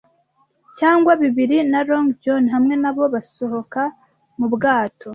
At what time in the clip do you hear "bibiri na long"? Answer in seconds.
1.21-2.09